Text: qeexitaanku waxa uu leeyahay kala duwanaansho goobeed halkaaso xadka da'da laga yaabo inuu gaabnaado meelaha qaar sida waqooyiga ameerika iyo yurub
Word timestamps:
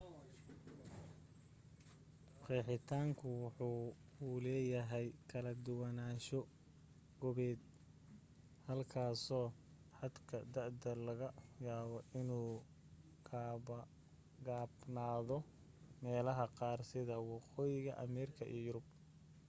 qeexitaanku 2.45 3.27
waxa 3.45 3.65
uu 4.27 4.37
leeyahay 4.45 5.07
kala 5.29 5.51
duwanaansho 5.65 6.39
goobeed 7.19 7.61
halkaaso 8.67 9.41
xadka 9.97 10.37
da'da 10.53 10.91
laga 11.07 11.29
yaabo 11.65 11.97
inuu 12.21 12.49
gaabnaado 14.47 15.37
meelaha 16.03 16.45
qaar 16.59 16.79
sida 16.91 17.15
waqooyiga 17.31 17.93
ameerika 18.05 18.43
iyo 18.53 18.59
yurub 18.67 18.85